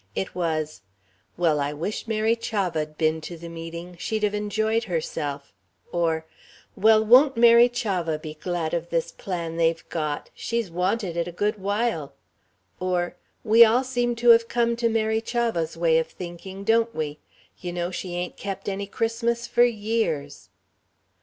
[0.15, 0.81] It was:
[1.37, 3.97] "Well, I wish Mary Chavah'd been to the meeting.
[3.99, 5.53] She'd have enjoyed herself."
[5.91, 6.25] Or,
[6.75, 10.31] "Well, won't Mary Chavah be glad of this plan they've got?
[10.33, 12.13] She's wanted it a good while."
[12.79, 17.19] Or, "We all seem to have come to Mary Chavah's way of thinking, don't we?
[17.59, 20.49] You know, she ain't kept any Christmas for years."